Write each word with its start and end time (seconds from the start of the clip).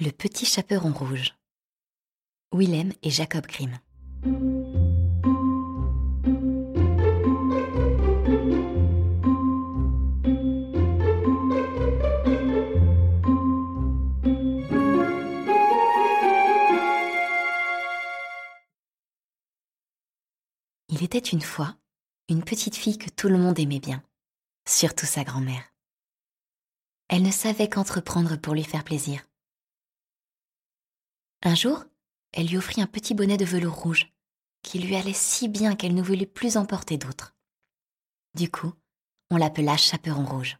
Le 0.00 0.10
petit 0.10 0.46
chaperon 0.46 0.92
rouge. 0.92 1.34
Willem 2.52 2.92
et 3.02 3.10
Jacob 3.10 3.46
Grimm. 3.46 3.78
Il 20.88 21.02
était 21.04 21.18
une 21.18 21.40
fois 21.40 21.76
une 22.28 22.42
petite 22.42 22.76
fille 22.76 22.98
que 22.98 23.10
tout 23.10 23.28
le 23.28 23.38
monde 23.38 23.58
aimait 23.58 23.80
bien, 23.80 24.02
surtout 24.66 25.06
sa 25.06 25.22
grand-mère. 25.22 25.64
Elle 27.08 27.22
ne 27.22 27.30
savait 27.30 27.68
qu'entreprendre 27.68 28.36
pour 28.36 28.54
lui 28.54 28.64
faire 28.64 28.84
plaisir. 28.84 29.22
Un 31.44 31.56
jour, 31.56 31.84
elle 32.32 32.46
lui 32.46 32.56
offrit 32.56 32.80
un 32.80 32.86
petit 32.86 33.14
bonnet 33.14 33.36
de 33.36 33.44
velours 33.44 33.74
rouge, 33.74 34.12
qui 34.62 34.78
lui 34.78 34.94
allait 34.94 35.12
si 35.12 35.48
bien 35.48 35.74
qu'elle 35.74 35.94
ne 35.94 36.02
voulut 36.02 36.26
plus 36.26 36.56
en 36.56 36.64
porter 36.64 36.98
d'autres. 36.98 37.34
Du 38.34 38.48
coup, 38.48 38.72
on 39.30 39.36
l'appela 39.36 39.76
Chaperon 39.76 40.24
Rouge. 40.24 40.58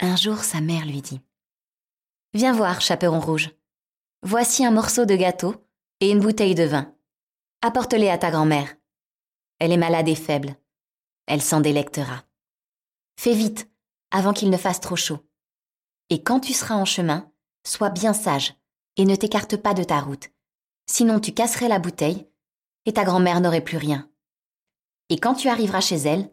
Un 0.00 0.16
jour, 0.16 0.38
sa 0.38 0.60
mère 0.60 0.84
lui 0.86 1.02
dit 1.02 1.20
Viens 2.34 2.52
voir, 2.52 2.80
Chaperon 2.80 3.20
Rouge. 3.20 3.50
Voici 4.22 4.64
un 4.64 4.72
morceau 4.72 5.04
de 5.04 5.14
gâteau 5.14 5.54
et 6.00 6.10
une 6.10 6.20
bouteille 6.20 6.56
de 6.56 6.64
vin. 6.64 6.92
Apporte-les 7.60 8.08
à 8.08 8.18
ta 8.18 8.32
grand-mère. 8.32 8.74
Elle 9.60 9.70
est 9.70 9.76
malade 9.76 10.08
et 10.08 10.16
faible. 10.16 10.56
Elle 11.26 11.42
s'en 11.42 11.60
délectera. 11.60 12.24
Fais 13.16 13.34
vite, 13.34 13.70
avant 14.10 14.32
qu'il 14.32 14.50
ne 14.50 14.56
fasse 14.56 14.80
trop 14.80 14.96
chaud. 14.96 15.24
Et 16.10 16.24
quand 16.24 16.40
tu 16.40 16.52
seras 16.52 16.74
en 16.74 16.84
chemin, 16.84 17.32
sois 17.64 17.90
bien 17.90 18.12
sage 18.12 18.56
et 18.96 19.04
ne 19.04 19.16
t'écarte 19.16 19.56
pas 19.56 19.74
de 19.74 19.84
ta 19.84 20.00
route. 20.00 20.30
Sinon 20.86 21.20
tu 21.20 21.32
casserais 21.32 21.68
la 21.68 21.78
bouteille 21.78 22.28
et 22.86 22.92
ta 22.92 23.04
grand-mère 23.04 23.40
n'aurait 23.40 23.64
plus 23.64 23.78
rien. 23.78 24.10
Et 25.08 25.18
quand 25.18 25.34
tu 25.34 25.48
arriveras 25.48 25.80
chez 25.80 25.96
elle, 25.96 26.32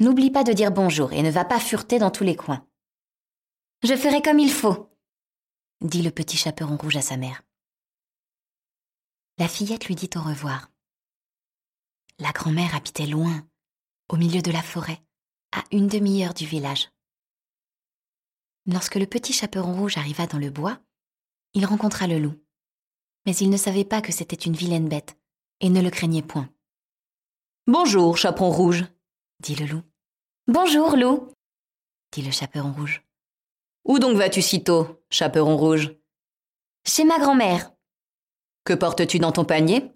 n'oublie 0.00 0.30
pas 0.30 0.44
de 0.44 0.52
dire 0.52 0.70
bonjour 0.70 1.12
et 1.12 1.22
ne 1.22 1.30
va 1.30 1.44
pas 1.44 1.60
fureter 1.60 1.98
dans 1.98 2.10
tous 2.10 2.24
les 2.24 2.36
coins. 2.36 2.66
Je 3.82 3.96
ferai 3.96 4.22
comme 4.22 4.38
il 4.38 4.50
faut, 4.50 4.90
dit 5.80 6.02
le 6.02 6.10
petit 6.10 6.36
chaperon 6.36 6.76
rouge 6.76 6.96
à 6.96 7.02
sa 7.02 7.16
mère. 7.16 7.42
La 9.38 9.48
fillette 9.48 9.86
lui 9.86 9.94
dit 9.94 10.10
au 10.16 10.20
revoir. 10.20 10.70
La 12.18 12.32
grand-mère 12.32 12.74
habitait 12.74 13.06
loin, 13.06 13.46
au 14.10 14.16
milieu 14.16 14.42
de 14.42 14.50
la 14.50 14.62
forêt, 14.62 15.00
à 15.52 15.64
une 15.72 15.88
demi-heure 15.88 16.34
du 16.34 16.44
village. 16.44 16.90
Lorsque 18.66 18.96
le 18.96 19.06
petit 19.06 19.32
chaperon 19.32 19.74
rouge 19.74 19.96
arriva 19.96 20.26
dans 20.26 20.38
le 20.38 20.50
bois, 20.50 20.78
il 21.54 21.66
rencontra 21.66 22.06
le 22.06 22.18
loup. 22.18 22.34
Mais 23.26 23.36
il 23.36 23.50
ne 23.50 23.56
savait 23.56 23.84
pas 23.84 24.00
que 24.00 24.12
c'était 24.12 24.36
une 24.36 24.54
vilaine 24.54 24.88
bête, 24.88 25.16
et 25.60 25.68
ne 25.68 25.80
le 25.80 25.90
craignait 25.90 26.22
point. 26.22 26.48
Bonjour, 27.66 28.16
chaperon 28.16 28.50
rouge, 28.50 28.84
dit 29.40 29.54
le 29.54 29.66
loup. 29.66 29.82
Bonjour, 30.46 30.96
loup, 30.96 31.32
dit 32.12 32.22
le 32.22 32.30
chaperon 32.30 32.72
rouge. 32.72 33.02
Où 33.84 33.98
donc 33.98 34.16
vas-tu 34.16 34.42
si 34.42 34.64
tôt, 34.64 35.02
chaperon 35.10 35.56
rouge? 35.56 35.94
Chez 36.86 37.04
ma 37.04 37.18
grand-mère. 37.18 37.72
Que 38.64 38.72
portes-tu 38.72 39.18
dans 39.18 39.32
ton 39.32 39.44
panier? 39.44 39.92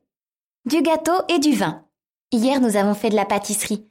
Du 0.64 0.82
gâteau 0.82 1.24
et 1.28 1.38
du 1.38 1.54
vin. 1.54 1.86
Hier, 2.32 2.60
nous 2.60 2.76
avons 2.76 2.94
fait 2.94 3.10
de 3.10 3.16
la 3.16 3.26
pâtisserie, 3.26 3.88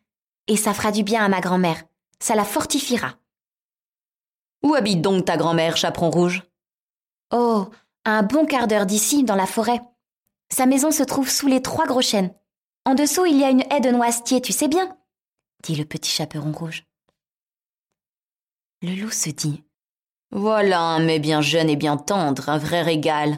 et 0.48 0.58
ça 0.58 0.74
fera 0.74 0.92
du 0.92 1.04
bien 1.04 1.24
à 1.24 1.30
ma 1.30 1.42
grand-mère. 1.42 1.84
Ça 2.20 2.36
la 2.36 2.46
fortifiera. 2.46 3.16
Où 4.64 4.74
habite 4.76 5.02
donc 5.02 5.26
ta 5.26 5.38
grand-mère, 5.38 5.78
chaperon 5.78 6.10
rouge? 6.10 6.44
Oh, 7.34 7.68
un 8.06 8.24
bon 8.24 8.46
quart 8.46 8.68
d'heure 8.68 8.86
d'ici, 8.86 9.24
dans 9.24 9.36
la 9.36 9.48
forêt. 9.48 9.82
Sa 10.50 10.66
maison 10.66 10.92
se 10.92 11.04
trouve 11.04 11.30
sous 11.30 11.48
les 11.48 11.62
trois 11.62 11.88
gros 11.88 12.02
chênes. 12.02 12.34
En 12.86 12.94
dessous, 12.94 13.26
il 13.26 13.38
y 13.38 13.44
a 13.44 13.50
une 13.50 13.64
haie 13.72 13.82
de 13.82 13.90
noisetiers, 13.90 14.40
tu 14.40 14.54
sais 14.54 14.68
bien 14.70 14.96
dit 15.64 15.76
le 15.76 15.86
petit 15.86 16.12
chaperon 16.12 16.52
rouge. 16.52 16.86
Le 18.82 18.96
loup 18.96 19.12
se 19.12 19.30
dit 19.30 19.64
Voilà 20.32 20.82
un 20.82 21.00
mets 21.00 21.20
bien 21.20 21.42
jeune 21.42 21.70
et 21.70 21.76
bien 21.76 21.98
tendre, 21.98 22.50
un 22.50 22.58
vrai 22.58 22.82
régal. 22.82 23.38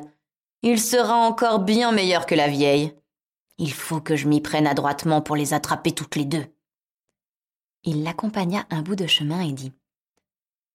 Il 0.64 0.82
sera 0.82 1.16
encore 1.16 1.60
bien 1.60 1.92
meilleur 1.92 2.26
que 2.26 2.36
la 2.36 2.48
vieille. 2.48 2.94
Il 3.58 3.72
faut 3.72 4.02
que 4.02 4.16
je 4.16 4.28
m'y 4.28 4.42
prenne 4.42 4.68
adroitement 4.68 5.22
pour 5.22 5.36
les 5.36 5.54
attraper 5.54 5.92
toutes 5.92 6.16
les 6.16 6.26
deux. 6.26 6.46
Il 7.84 8.04
l'accompagna 8.04 8.66
un 8.72 8.82
bout 8.82 8.96
de 8.96 9.08
chemin 9.08 9.42
et 9.42 9.54
dit 9.54 9.72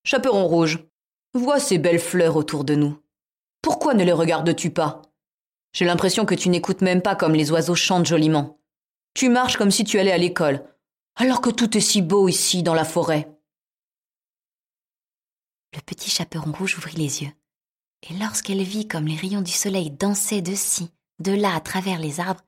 Chaperon 0.04 0.47
rouge, 0.47 0.86
vois 1.34 1.59
ces 1.59 1.78
belles 1.78 1.98
fleurs 1.98 2.36
autour 2.36 2.64
de 2.64 2.76
nous. 2.76 2.97
Pourquoi 3.62 3.94
ne 3.94 4.04
les 4.04 4.12
regardes-tu 4.12 4.71
pas? 4.71 5.03
J'ai 5.72 5.84
l'impression 5.84 6.25
que 6.25 6.34
tu 6.34 6.48
n'écoutes 6.48 6.81
même 6.81 7.03
pas 7.03 7.15
comme 7.15 7.34
les 7.34 7.50
oiseaux 7.50 7.75
chantent 7.75 8.06
joliment. 8.06 8.60
Tu 9.15 9.28
marches 9.28 9.56
comme 9.56 9.71
si 9.71 9.84
tu 9.84 9.98
allais 9.98 10.12
à 10.12 10.19
l'école, 10.19 10.65
alors 11.16 11.41
que 11.41 11.50
tout 11.50 11.76
est 11.76 11.81
si 11.81 12.03
beau 12.03 12.28
ici 12.28 12.62
dans 12.62 12.75
la 12.75 12.84
forêt. 12.84 13.37
Le 15.75 15.81
petit 15.82 16.10
chaperon 16.10 16.53
rouge 16.53 16.76
ouvrit 16.78 16.97
les 16.97 17.22
yeux, 17.22 17.32
et 18.09 18.15
lorsqu'elle 18.15 18.62
vit 18.62 18.88
comme 18.88 19.06
les 19.06 19.16
rayons 19.16 19.43
du 19.43 19.53
soleil 19.53 19.91
dansaient 19.91 20.42
de 20.42 20.54
ci, 20.54 20.91
de 21.21 21.32
là 21.32 21.54
à 21.54 21.60
travers 21.60 21.98
les 21.98 22.19
arbres, 22.19 22.44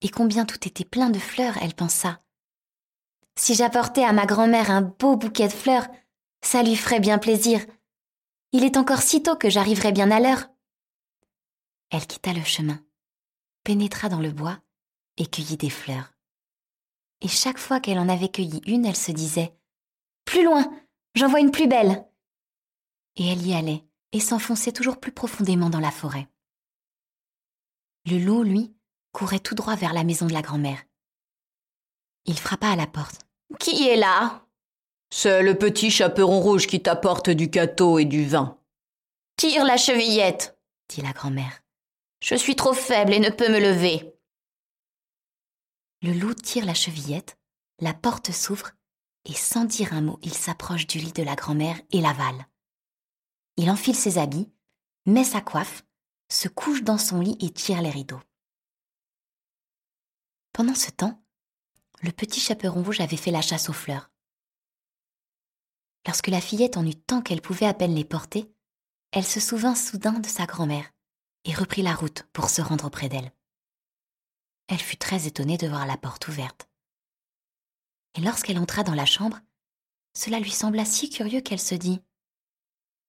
et 0.00 0.08
combien 0.08 0.44
tout 0.44 0.66
était 0.66 0.84
plein 0.84 1.10
de 1.10 1.18
fleurs, 1.18 1.58
elle 1.60 1.74
pensa. 1.74 2.20
Si 3.36 3.54
j'apportais 3.54 4.04
à 4.04 4.12
ma 4.12 4.26
grand-mère 4.26 4.70
un 4.70 4.82
beau 4.82 5.16
bouquet 5.16 5.48
de 5.48 5.52
fleurs, 5.52 5.86
ça 6.42 6.62
lui 6.62 6.76
ferait 6.76 7.00
bien 7.00 7.18
plaisir, 7.18 7.60
il 8.52 8.64
est 8.64 8.76
encore 8.76 9.02
si 9.02 9.22
tôt 9.22 9.36
que 9.36 9.50
j'arriverai 9.50 9.92
bien 9.92 10.10
à 10.10 10.20
l'heure. 10.20 10.48
Elle 11.90 12.06
quitta 12.06 12.32
le 12.32 12.44
chemin, 12.44 12.84
pénétra 13.64 14.08
dans 14.08 14.20
le 14.20 14.30
bois 14.30 14.58
et 15.16 15.26
cueillit 15.26 15.56
des 15.56 15.70
fleurs. 15.70 16.12
Et 17.20 17.28
chaque 17.28 17.58
fois 17.58 17.80
qu'elle 17.80 17.98
en 17.98 18.08
avait 18.08 18.30
cueilli 18.30 18.60
une, 18.66 18.86
elle 18.86 18.96
se 18.96 19.12
disait 19.12 19.54
Plus 20.24 20.44
loin, 20.44 20.70
j'en 21.14 21.28
vois 21.28 21.40
une 21.40 21.50
plus 21.50 21.66
belle. 21.66 22.06
Et 23.16 23.26
elle 23.26 23.44
y 23.46 23.54
allait 23.54 23.84
et 24.12 24.20
s'enfonçait 24.20 24.72
toujours 24.72 25.00
plus 25.00 25.12
profondément 25.12 25.70
dans 25.70 25.80
la 25.80 25.90
forêt. 25.90 26.28
Le 28.06 28.18
loup, 28.18 28.42
lui, 28.42 28.74
courait 29.12 29.40
tout 29.40 29.54
droit 29.54 29.74
vers 29.74 29.92
la 29.92 30.04
maison 30.04 30.26
de 30.26 30.32
la 30.32 30.42
grand-mère. 30.42 30.82
Il 32.24 32.38
frappa 32.38 32.68
à 32.68 32.76
la 32.76 32.86
porte. 32.86 33.26
Qui 33.58 33.88
est 33.88 33.96
là? 33.96 34.47
C'est 35.10 35.42
le 35.42 35.56
petit 35.56 35.90
chaperon 35.90 36.40
rouge 36.40 36.66
qui 36.66 36.82
t'apporte 36.82 37.30
du 37.30 37.48
gâteau 37.48 37.98
et 37.98 38.04
du 38.04 38.26
vin. 38.26 38.58
Tire 39.36 39.64
la 39.64 39.76
chevillette, 39.76 40.58
dit 40.88 41.02
la 41.02 41.12
grand-mère. 41.12 41.62
Je 42.20 42.34
suis 42.34 42.56
trop 42.56 42.72
faible 42.72 43.12
et 43.14 43.20
ne 43.20 43.30
peux 43.30 43.48
me 43.48 43.60
lever. 43.60 44.14
Le 46.02 46.12
loup 46.12 46.34
tire 46.34 46.64
la 46.64 46.74
chevillette, 46.74 47.38
la 47.80 47.94
porte 47.94 48.32
s'ouvre, 48.32 48.72
et 49.24 49.34
sans 49.34 49.64
dire 49.64 49.92
un 49.92 50.00
mot, 50.00 50.18
il 50.22 50.34
s'approche 50.34 50.86
du 50.86 50.98
lit 50.98 51.12
de 51.12 51.22
la 51.22 51.36
grand-mère 51.36 51.80
et 51.90 52.00
l'avale. 52.00 52.46
Il 53.56 53.70
enfile 53.70 53.96
ses 53.96 54.18
habits, 54.18 54.50
met 55.06 55.24
sa 55.24 55.40
coiffe, 55.40 55.84
se 56.30 56.48
couche 56.48 56.82
dans 56.82 56.98
son 56.98 57.20
lit 57.20 57.36
et 57.40 57.50
tire 57.50 57.82
les 57.82 57.90
rideaux. 57.90 58.20
Pendant 60.52 60.74
ce 60.74 60.90
temps, 60.90 61.22
le 62.02 62.12
petit 62.12 62.40
chaperon 62.40 62.82
rouge 62.82 63.00
avait 63.00 63.16
fait 63.16 63.30
la 63.30 63.42
chasse 63.42 63.68
aux 63.68 63.72
fleurs. 63.74 64.10
Lorsque 66.08 66.28
la 66.28 66.40
fillette 66.40 66.78
en 66.78 66.86
eut 66.86 66.94
tant 66.94 67.20
qu'elle 67.20 67.42
pouvait 67.42 67.66
à 67.66 67.74
peine 67.74 67.94
les 67.94 68.02
porter, 68.02 68.50
elle 69.12 69.26
se 69.26 69.40
souvint 69.40 69.74
soudain 69.74 70.14
de 70.14 70.26
sa 70.26 70.46
grand-mère 70.46 70.90
et 71.44 71.52
reprit 71.52 71.82
la 71.82 71.94
route 71.94 72.22
pour 72.32 72.48
se 72.48 72.62
rendre 72.62 72.86
auprès 72.86 73.10
d'elle. 73.10 73.30
Elle 74.68 74.78
fut 74.78 74.96
très 74.96 75.26
étonnée 75.26 75.58
de 75.58 75.68
voir 75.68 75.84
la 75.84 75.98
porte 75.98 76.26
ouverte. 76.28 76.66
Et 78.14 78.22
lorsqu'elle 78.22 78.58
entra 78.58 78.84
dans 78.84 78.94
la 78.94 79.04
chambre, 79.04 79.38
cela 80.14 80.40
lui 80.40 80.50
sembla 80.50 80.86
si 80.86 81.10
curieux 81.10 81.42
qu'elle 81.42 81.60
se 81.60 81.74
dit 81.74 82.00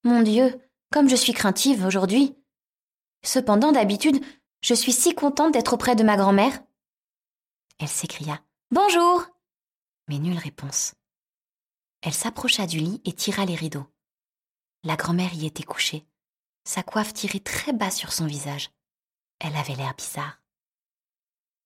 Mon 0.04 0.22
Dieu, 0.22 0.62
comme 0.92 1.08
je 1.08 1.16
suis 1.16 1.34
craintive 1.34 1.86
aujourd'hui. 1.86 2.36
Cependant, 3.24 3.72
d'habitude, 3.72 4.22
je 4.62 4.74
suis 4.74 4.92
si 4.92 5.16
contente 5.16 5.54
d'être 5.54 5.72
auprès 5.72 5.96
de 5.96 6.04
ma 6.04 6.18
grand-mère. 6.18 6.60
Elle 7.80 7.88
s'écria 7.88 8.44
Bonjour 8.72 9.26
Mais 10.10 10.20
nulle 10.20 10.38
réponse. 10.38 10.96
Elle 12.02 12.14
s'approcha 12.14 12.66
du 12.66 12.80
lit 12.80 13.02
et 13.06 13.14
tira 13.14 13.46
les 13.46 13.56
rideaux. 13.56 13.86
La 14.84 14.96
grand-mère 14.96 15.34
y 15.34 15.46
était 15.46 15.64
couchée, 15.64 16.06
sa 16.64 16.84
coiffe 16.84 17.14
tirée 17.14 17.42
très 17.42 17.74
bas 17.74 17.92
sur 17.92 18.14
son 18.14 18.26
visage. 18.26 18.72
Elle 19.40 19.56
avait 19.56 19.76
l'air 19.76 19.94
bizarre. 19.96 20.42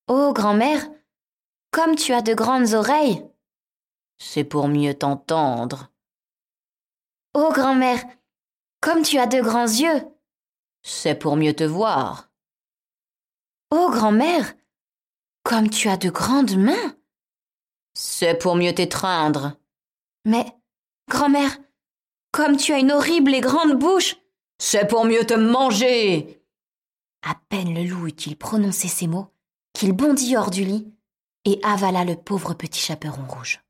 Oh, 0.08 0.34
grand-mère, 0.34 0.88
comme 1.72 1.96
tu 1.96 2.14
as 2.14 2.22
de 2.22 2.34
grandes 2.34 2.74
oreilles. 2.74 3.24
C'est 4.18 4.44
pour 4.44 4.68
mieux 4.68 4.94
t'entendre. 4.94 5.92
Oh, 7.34 7.52
grand-mère, 7.54 8.04
comme 8.82 9.04
tu 9.04 9.20
as 9.20 9.28
de 9.28 9.42
grands 9.42 9.68
yeux. 9.68 10.08
C'est 10.82 11.16
pour 11.16 11.36
mieux 11.36 11.56
te 11.56 11.64
voir. 11.64 12.30
Oh, 13.72 13.90
grand-mère, 13.92 14.54
comme 15.44 15.70
tu 15.70 15.90
as 15.90 15.98
de 15.98 16.10
grandes 16.10 16.58
mains. 16.58 16.96
C'est 17.94 18.36
pour 18.36 18.56
mieux 18.56 18.74
t'étreindre. 18.74 19.58
Mais, 20.26 20.46
grand-mère, 21.10 21.58
comme 22.32 22.58
tu 22.58 22.74
as 22.74 22.80
une 22.80 22.92
horrible 22.92 23.34
et 23.34 23.42
grande 23.42 23.78
bouche, 23.78 24.16
C'est 24.60 24.88
pour 24.88 25.06
mieux 25.06 25.26
te 25.26 25.34
manger 25.34 26.42
À 27.22 27.36
peine 27.50 27.74
le 27.74 27.84
loup 27.84 28.08
eut-il 28.08 28.38
prononcé 28.38 28.88
ces 28.88 29.08
mots 29.08 29.34
qu'il 29.74 29.92
bondit 29.92 30.38
hors 30.38 30.52
du 30.52 30.64
lit 30.64 30.94
et 31.46 31.60
avala 31.64 32.06
le 32.06 32.16
pauvre 32.16 32.54
petit 32.54 32.80
chaperon 32.80 33.26
rouge. 33.28 33.62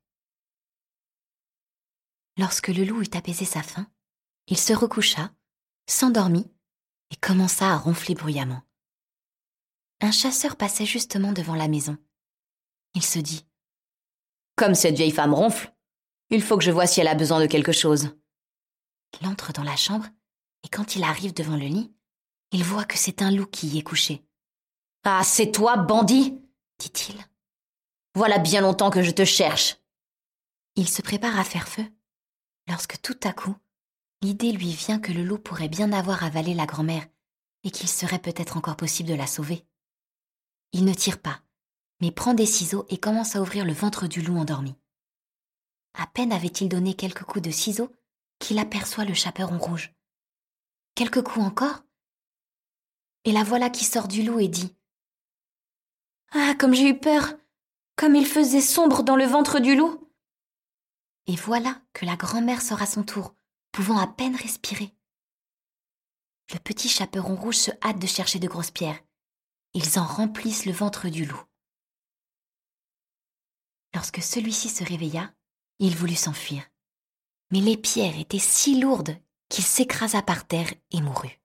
Lorsque 2.38 2.68
le 2.68 2.84
loup 2.84 3.02
eut 3.02 3.16
apaisé 3.16 3.44
sa 3.44 3.62
faim, 3.62 3.86
il 4.46 4.58
se 4.58 4.72
recoucha, 4.72 5.32
s'endormit 5.88 6.50
et 7.10 7.16
commença 7.16 7.72
à 7.72 7.76
ronfler 7.76 8.14
bruyamment. 8.14 8.62
Un 10.00 10.10
chasseur 10.10 10.56
passait 10.56 10.86
justement 10.86 11.32
devant 11.32 11.54
la 11.54 11.68
maison. 11.68 11.96
Il 12.94 13.02
se 13.04 13.18
dit 13.18 13.46
Comme 14.56 14.74
cette 14.74 14.96
vieille 14.96 15.10
femme 15.10 15.34
ronfle, 15.34 15.73
il 16.30 16.42
faut 16.42 16.56
que 16.56 16.64
je 16.64 16.70
voie 16.70 16.86
si 16.86 17.00
elle 17.00 17.08
a 17.08 17.14
besoin 17.14 17.40
de 17.40 17.46
quelque 17.46 17.72
chose. 17.72 18.10
Il 19.20 19.26
entre 19.28 19.52
dans 19.52 19.62
la 19.62 19.76
chambre 19.76 20.06
et 20.64 20.68
quand 20.68 20.96
il 20.96 21.04
arrive 21.04 21.34
devant 21.34 21.56
le 21.56 21.66
lit, 21.66 21.92
il 22.52 22.64
voit 22.64 22.84
que 22.84 22.98
c'est 22.98 23.22
un 23.22 23.30
loup 23.30 23.46
qui 23.46 23.68
y 23.68 23.78
est 23.78 23.82
couché. 23.82 24.24
Ah, 25.04 25.22
c'est 25.24 25.52
toi, 25.52 25.76
bandit 25.76 26.40
dit-il. 26.78 27.16
Voilà 28.14 28.38
bien 28.38 28.60
longtemps 28.60 28.90
que 28.90 29.02
je 29.02 29.10
te 29.10 29.24
cherche. 29.24 29.76
Il 30.76 30.88
se 30.88 31.02
prépare 31.02 31.38
à 31.38 31.44
faire 31.44 31.68
feu, 31.68 31.84
lorsque 32.68 33.00
tout 33.00 33.18
à 33.22 33.32
coup, 33.32 33.54
l'idée 34.22 34.52
lui 34.52 34.72
vient 34.72 34.98
que 34.98 35.12
le 35.12 35.24
loup 35.24 35.38
pourrait 35.38 35.68
bien 35.68 35.92
avoir 35.92 36.24
avalé 36.24 36.54
la 36.54 36.66
grand-mère 36.66 37.06
et 37.62 37.70
qu'il 37.70 37.88
serait 37.88 38.18
peut-être 38.18 38.56
encore 38.56 38.76
possible 38.76 39.08
de 39.08 39.14
la 39.14 39.26
sauver. 39.26 39.64
Il 40.72 40.84
ne 40.84 40.94
tire 40.94 41.20
pas, 41.20 41.40
mais 42.00 42.10
prend 42.10 42.34
des 42.34 42.46
ciseaux 42.46 42.86
et 42.88 42.98
commence 42.98 43.36
à 43.36 43.40
ouvrir 43.40 43.64
le 43.64 43.72
ventre 43.72 44.06
du 44.08 44.20
loup 44.20 44.36
endormi. 44.36 44.74
À 45.94 46.06
peine 46.08 46.32
avait-il 46.32 46.68
donné 46.68 46.94
quelques 46.94 47.22
coups 47.22 47.44
de 47.44 47.50
ciseaux 47.50 47.92
qu'il 48.40 48.58
aperçoit 48.58 49.04
le 49.04 49.14
chaperon 49.14 49.58
rouge. 49.58 49.94
Quelques 50.94 51.22
coups 51.22 51.44
encore 51.44 51.84
Et 53.24 53.32
la 53.32 53.44
voilà 53.44 53.70
qui 53.70 53.84
sort 53.84 54.08
du 54.08 54.22
loup 54.22 54.40
et 54.40 54.48
dit 54.48 54.76
Ah, 56.32 56.54
comme 56.58 56.74
j'ai 56.74 56.88
eu 56.88 56.98
peur 56.98 57.34
Comme 57.96 58.16
il 58.16 58.26
faisait 58.26 58.60
sombre 58.60 59.02
dans 59.02 59.16
le 59.16 59.24
ventre 59.24 59.60
du 59.60 59.76
loup 59.76 60.10
Et 61.26 61.36
voilà 61.36 61.80
que 61.92 62.04
la 62.04 62.16
grand-mère 62.16 62.60
sort 62.60 62.82
à 62.82 62.86
son 62.86 63.04
tour, 63.04 63.34
pouvant 63.72 63.98
à 63.98 64.08
peine 64.08 64.36
respirer. 64.36 64.92
Le 66.52 66.58
petit 66.58 66.88
chaperon 66.88 67.36
rouge 67.36 67.56
se 67.56 67.70
hâte 67.82 67.98
de 67.98 68.06
chercher 68.06 68.38
de 68.38 68.48
grosses 68.48 68.70
pierres. 68.70 69.00
Ils 69.72 69.98
en 69.98 70.04
remplissent 70.04 70.66
le 70.66 70.72
ventre 70.72 71.08
du 71.08 71.24
loup. 71.24 71.42
Lorsque 73.94 74.22
celui-ci 74.22 74.68
se 74.68 74.84
réveilla, 74.84 75.32
il 75.78 75.96
voulut 75.96 76.14
s'enfuir. 76.14 76.62
Mais 77.50 77.60
les 77.60 77.76
pierres 77.76 78.18
étaient 78.18 78.38
si 78.38 78.80
lourdes 78.80 79.16
qu'il 79.48 79.64
s'écrasa 79.64 80.22
par 80.22 80.46
terre 80.46 80.72
et 80.90 81.00
mourut. 81.00 81.40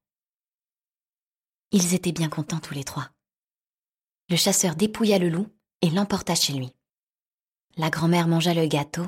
Ils 1.72 1.94
étaient 1.94 2.12
bien 2.12 2.30
contents 2.30 2.60
tous 2.60 2.74
les 2.74 2.84
trois. 2.84 3.12
Le 4.30 4.36
chasseur 4.36 4.76
dépouilla 4.76 5.20
le 5.20 5.30
loup 5.30 5.48
et 5.82 5.90
l'emporta 5.90 6.36
chez 6.36 6.54
lui. 6.54 6.74
La 7.78 7.90
grand-mère 7.90 8.28
mangea 8.28 8.54
le 8.54 8.66
gâteau 8.66 9.08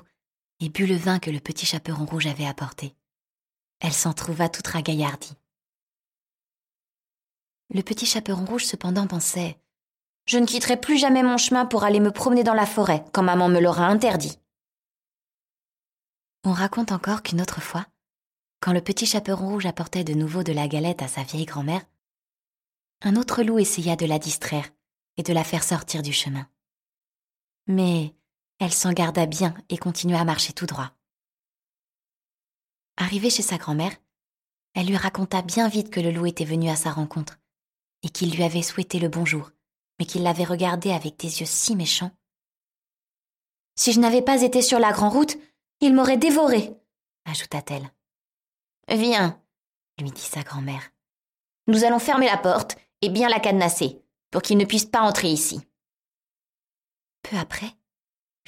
et 0.60 0.70
but 0.70 0.86
le 0.86 0.96
vin 0.96 1.20
que 1.20 1.32
le 1.32 1.40
petit 1.40 1.66
chaperon 1.66 2.06
rouge 2.06 2.28
avait 2.28 2.46
apporté. 2.46 2.96
Elle 3.80 3.94
s'en 3.94 4.14
trouva 4.14 4.48
toute 4.48 4.68
ragaillardie. 4.68 5.36
Le 7.74 7.82
petit 7.82 8.06
chaperon 8.06 8.46
rouge 8.46 8.66
cependant 8.66 9.08
pensait 9.08 9.60
Je 10.26 10.38
ne 10.38 10.46
quitterai 10.46 10.78
plus 10.78 10.98
jamais 10.98 11.24
mon 11.24 11.38
chemin 11.38 11.66
pour 11.66 11.84
aller 11.84 12.00
me 12.00 12.12
promener 12.12 12.44
dans 12.44 12.54
la 12.54 12.66
forêt 12.66 13.04
quand 13.14 13.24
maman 13.24 13.48
me 13.48 13.60
l'aura 13.60 13.88
interdit. 13.88 14.38
On 16.44 16.54
raconte 16.54 16.92
encore 16.92 17.22
qu'une 17.22 17.42
autre 17.42 17.62
fois, 17.62 17.86
quand 18.62 18.74
le 18.74 18.82
petit 18.82 19.06
chaperon 19.06 19.50
rouge 19.50 19.68
apportait 19.68 20.04
de 20.04 20.14
nouveau 20.14 20.44
de 20.44 20.54
la 20.54 20.68
galette 20.68 21.04
à 21.04 21.08
sa 21.08 21.22
vieille 21.22 21.46
grand-mère, 21.46 21.86
un 23.02 23.16
autre 23.16 23.44
loup 23.44 23.60
essaya 23.60 23.96
de 23.96 24.08
la 24.08 24.18
distraire 24.18 24.70
et 25.18 25.24
de 25.24 25.34
la 25.34 25.44
faire 25.44 25.64
sortir 25.64 26.02
du 26.02 26.14
chemin. 26.14 26.48
Mais 27.68 28.16
elle 28.60 28.74
s'en 28.74 28.92
garda 28.92 29.28
bien 29.28 29.56
et 29.70 29.78
continua 29.78 30.20
à 30.20 30.26
marcher 30.26 30.54
tout 30.54 30.66
droit. 30.66 30.92
Arrivée 32.98 33.30
chez 33.30 33.44
sa 33.44 33.58
grand-mère, 33.58 33.96
elle 34.74 34.88
lui 34.88 34.98
raconta 34.98 35.44
bien 35.44 35.68
vite 35.68 35.92
que 35.92 36.00
le 36.00 36.12
loup 36.12 36.26
était 36.26 36.46
venu 36.46 36.70
à 36.70 36.76
sa 36.76 36.92
rencontre 36.92 37.40
et 38.04 38.10
qu'il 38.10 38.36
lui 38.36 38.44
avait 38.44 38.64
souhaité 38.64 39.00
le 39.00 39.10
bonjour, 39.10 39.52
mais 40.00 40.06
qu'il 40.06 40.24
l'avait 40.24 40.44
regardé 40.44 40.92
avec 40.92 41.18
des 41.18 41.42
yeux 41.42 41.46
si 41.46 41.76
méchants. 41.76 42.12
Si 43.76 43.92
je 43.94 44.00
n'avais 44.00 44.22
pas 44.24 44.42
été 44.42 44.62
sur 44.62 44.80
la 44.80 44.92
grande 44.92 45.14
route, 45.14 45.38
il 45.81 45.95
m'aurait 45.95 46.18
dévoré, 46.18 46.74
ajouta-t-elle. 47.25 47.92
Viens, 48.88 49.42
lui 50.00 50.12
dit 50.12 50.22
sa 50.22 50.44
grand-mère. 50.44 50.92
Nous 51.68 51.83
allons 51.83 52.00
fermer 52.00 52.28
la 52.28 52.38
porte 52.38 52.78
et 53.01 53.10
bien 53.10 53.30
la 53.30 53.39
cadenasser, 53.39 54.01
pour 54.30 54.42
qu'il 54.42 54.57
ne 54.57 54.66
puisse 54.66 54.86
pas 54.86 55.01
entrer 55.01 55.30
ici. 55.30 55.62
Peu 57.24 57.38
après, 57.38 57.72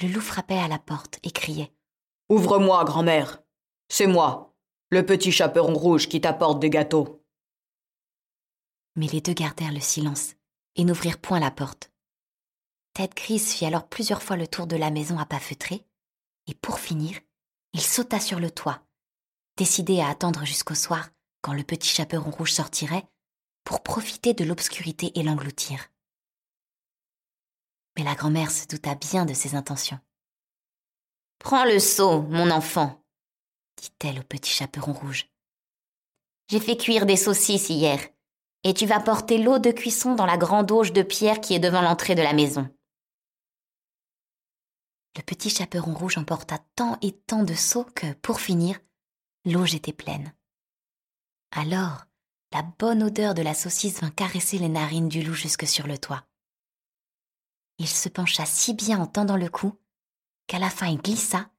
le 0.00 0.08
loup 0.08 0.20
frappait 0.20 0.58
à 0.58 0.68
la 0.68 0.78
porte 0.78 1.18
et 1.22 1.30
criait. 1.30 1.72
Ouvre-moi, 2.28 2.84
grand-mère. 2.84 3.42
C'est 3.88 4.06
moi, 4.06 4.54
le 4.90 5.04
petit 5.04 5.32
chaperon 5.32 5.74
rouge 5.74 6.08
qui 6.08 6.20
t'apporte 6.20 6.60
des 6.60 6.70
gâteaux. 6.70 7.24
Mais 8.96 9.06
les 9.06 9.20
deux 9.20 9.34
gardèrent 9.34 9.72
le 9.72 9.80
silence 9.80 10.34
et 10.76 10.84
n'ouvrirent 10.84 11.20
point 11.20 11.40
la 11.40 11.50
porte. 11.50 11.90
Tête 12.94 13.14
grise 13.14 13.52
fit 13.52 13.66
alors 13.66 13.88
plusieurs 13.88 14.22
fois 14.22 14.36
le 14.36 14.46
tour 14.46 14.66
de 14.66 14.76
la 14.76 14.90
maison 14.90 15.18
à 15.18 15.26
pas 15.26 15.40
feutrés, 15.40 15.84
et 16.46 16.54
pour 16.54 16.78
finir, 16.78 17.18
il 17.74 17.82
sauta 17.82 18.20
sur 18.20 18.38
le 18.38 18.52
toit, 18.52 18.82
décidé 19.56 20.00
à 20.00 20.08
attendre 20.08 20.44
jusqu'au 20.44 20.76
soir, 20.76 21.10
quand 21.42 21.52
le 21.52 21.64
petit 21.64 21.88
chaperon 21.88 22.30
rouge 22.30 22.52
sortirait, 22.52 23.04
pour 23.64 23.82
profiter 23.82 24.32
de 24.32 24.44
l'obscurité 24.44 25.18
et 25.18 25.22
l'engloutir. 25.24 25.90
Mais 27.96 28.04
la 28.04 28.14
grand-mère 28.14 28.50
se 28.50 28.66
douta 28.66 28.94
bien 28.94 29.26
de 29.26 29.34
ses 29.34 29.56
intentions. 29.56 29.98
Prends 31.40 31.64
le 31.64 31.80
seau, 31.80 32.22
mon 32.22 32.50
enfant, 32.50 33.04
dit-elle 33.76 34.20
au 34.20 34.22
petit 34.22 34.50
chaperon 34.50 34.92
rouge. 34.92 35.28
J'ai 36.48 36.60
fait 36.60 36.76
cuire 36.76 37.06
des 37.06 37.16
saucisses 37.16 37.70
hier, 37.70 37.98
et 38.62 38.72
tu 38.72 38.86
vas 38.86 39.00
porter 39.00 39.38
l'eau 39.38 39.58
de 39.58 39.72
cuisson 39.72 40.14
dans 40.14 40.26
la 40.26 40.36
grande 40.36 40.70
auge 40.70 40.92
de 40.92 41.02
pierre 41.02 41.40
qui 41.40 41.54
est 41.54 41.60
devant 41.60 41.82
l'entrée 41.82 42.14
de 42.14 42.22
la 42.22 42.34
maison. 42.34 42.68
Le 45.16 45.22
petit 45.22 45.50
chaperon 45.50 45.94
rouge 45.94 46.18
emporta 46.18 46.58
tant 46.74 46.98
et 47.00 47.12
tant 47.12 47.44
de 47.44 47.54
seaux 47.54 47.84
que, 47.84 48.12
pour 48.14 48.40
finir, 48.40 48.80
l'auge 49.44 49.74
était 49.74 49.92
pleine. 49.92 50.34
Alors, 51.52 52.04
la 52.52 52.62
bonne 52.62 53.02
odeur 53.02 53.34
de 53.34 53.42
la 53.42 53.54
saucisse 53.54 54.00
vint 54.00 54.10
caresser 54.10 54.58
les 54.58 54.68
narines 54.68 55.08
du 55.08 55.22
loup 55.22 55.34
jusque 55.34 55.66
sur 55.66 55.86
le 55.86 55.98
toit. 55.98 56.26
Il 57.78 57.88
se 57.88 58.08
pencha 58.08 58.46
si 58.46 58.74
bien 58.74 59.00
en 59.00 59.06
tendant 59.06 59.36
le 59.36 59.48
cou 59.48 59.78
qu'à 60.46 60.58
la 60.58 60.70
fin 60.70 60.86
il 60.86 60.98
glissa 60.98 61.50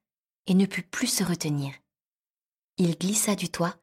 et 0.46 0.54
ne 0.54 0.66
put 0.66 0.82
plus 0.82 1.06
se 1.08 1.24
retenir. 1.24 1.74
Il 2.78 2.96
glissa 2.96 3.34
du 3.34 3.50
toit 3.50 3.76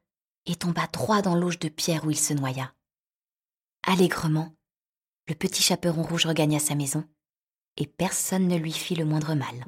et 0.45 0.55
tomba 0.55 0.87
droit 0.87 1.21
dans 1.21 1.35
l'auge 1.35 1.59
de 1.59 1.69
pierre 1.69 2.05
où 2.05 2.11
il 2.11 2.19
se 2.19 2.33
noya. 2.33 2.73
Allègrement, 3.83 4.55
le 5.27 5.35
petit 5.35 5.61
chaperon 5.61 6.03
rouge 6.03 6.25
regagna 6.25 6.59
sa 6.59 6.75
maison 6.75 7.07
et 7.77 7.87
personne 7.87 8.47
ne 8.47 8.57
lui 8.57 8.71
fit 8.71 8.95
le 8.95 9.05
moindre 9.05 9.35
mal. 9.35 9.65